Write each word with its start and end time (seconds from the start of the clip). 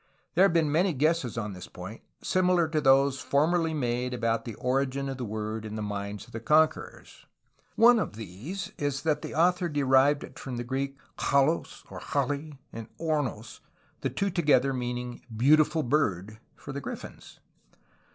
There 0.33 0.45
have 0.45 0.51
been 0.53 0.71
many 0.71 0.93
guesses 0.93 1.37
on 1.37 1.53
this 1.53 1.67
point 1.67 2.01
similar 2.23 2.67
to 2.69 2.81
those 2.81 3.19
formerly 3.19 3.71
made 3.75 4.15
about 4.15 4.45
the 4.45 4.55
origin 4.55 5.07
of 5.09 5.17
the 5.17 5.25
word 5.25 5.63
in 5.63 5.75
the 5.75 5.83
minds 5.83 6.25
of 6.25 6.31
the 6.33 6.39
conquerors. 6.39 7.27
One 7.75 7.99
of 7.99 8.15
these 8.15 8.71
is 8.79 9.03
that 9.03 9.21
the 9.21 9.35
author 9.35 9.69
derived 9.69 10.23
it 10.23 10.39
from 10.39 10.57
the 10.57 10.63
Greek 10.63 10.97
xaXXoj, 11.19 11.91
or 11.91 11.99
xaXXt, 11.99 12.57
and 12.73 12.87
opvta, 12.97 13.59
the 13.99 14.09
two 14.09 14.31
together 14.31 14.73
meaning 14.73 15.21
''beautiful 15.31 15.87
bird"— 15.87 16.39
for 16.55 16.71
the 16.73 16.81
grifiins! 16.81 17.37